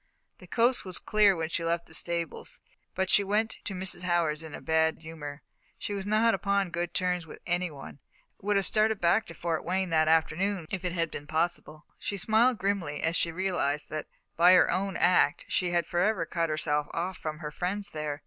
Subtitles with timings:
[0.39, 2.59] The coast was clear when she left the stables,
[2.95, 4.01] but she went to Mrs.
[4.01, 5.43] Howard's in a bad humour.
[5.77, 7.99] She was not upon good terms with any one, and
[8.41, 11.85] would have have started back to Fort Wayne that afternoon if it had been possible.
[11.99, 16.49] She smiled grimly as she realised that, by her own act, she had forever cut
[16.49, 18.19] herself off from her friends there.